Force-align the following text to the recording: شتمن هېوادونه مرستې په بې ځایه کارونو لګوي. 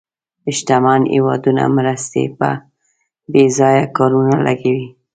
شتمن 0.57 1.01
هېوادونه 1.13 1.63
مرستې 1.77 2.23
په 2.37 2.49
بې 3.31 3.43
ځایه 3.57 3.83
کارونو 3.97 4.35
لګوي. 4.47 4.85